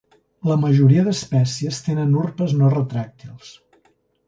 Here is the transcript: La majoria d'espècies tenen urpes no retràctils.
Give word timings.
La 0.51 0.55
majoria 0.61 1.03
d'espècies 1.07 1.83
tenen 1.89 2.17
urpes 2.23 2.57
no 2.63 2.73
retràctils. 2.77 3.55